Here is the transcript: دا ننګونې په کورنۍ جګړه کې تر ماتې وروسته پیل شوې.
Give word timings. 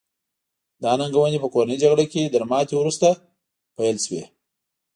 دا 0.83 0.91
ننګونې 0.99 1.37
په 1.41 1.47
کورنۍ 1.53 1.77
جګړه 1.83 2.05
کې 2.11 2.31
تر 2.33 2.43
ماتې 2.51 2.75
وروسته 2.77 3.07
پیل 3.77 3.97
شوې. 4.05 4.23